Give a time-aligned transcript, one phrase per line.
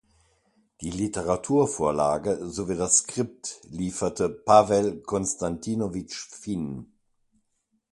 [0.81, 6.87] Die Literaturvorlage sowie das Skript lieferte Pawel Konstantinowitsch Finn.